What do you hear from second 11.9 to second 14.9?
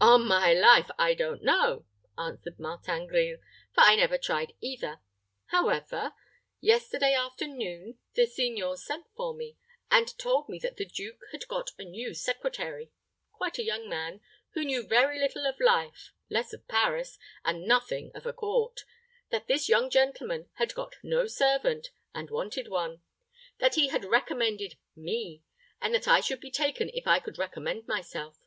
secretary quite a young man, who knew